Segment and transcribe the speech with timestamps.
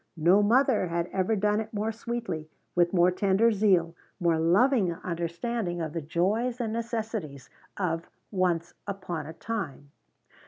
[0.17, 5.79] No mother had ever done it more sweetly, with more tender zeal, more loving understanding
[5.79, 9.91] of the joys and necessities of Once upon a Time.